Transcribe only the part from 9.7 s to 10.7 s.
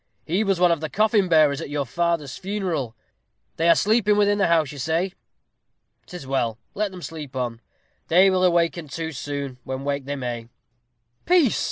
when they may ha, ha!"